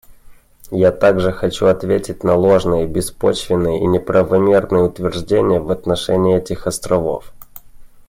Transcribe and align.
Я 0.71 0.91
также 0.91 1.31
хочу 1.31 1.67
ответить 1.67 2.23
на 2.23 2.33
ложные, 2.35 2.87
беспочвенные 2.87 3.83
и 3.83 3.85
неправомерные 3.85 4.83
утверждения 4.85 5.59
в 5.59 5.69
отношении 5.69 6.35
этих 6.39 6.65
островов. 6.65 7.31